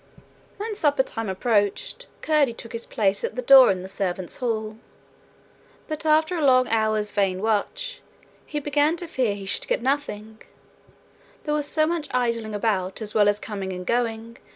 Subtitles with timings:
[0.57, 4.79] When suppertime approached, Curdie took his place at the door into the servants' hall;
[5.87, 8.01] but after a long hour's vain watch,
[8.47, 10.41] he began to fear he should get nothing:
[11.43, 14.39] there was so much idling about, as well as coming and going.